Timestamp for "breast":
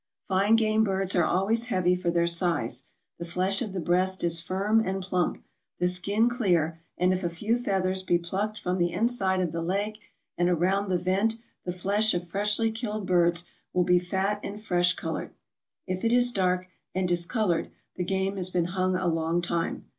3.79-4.23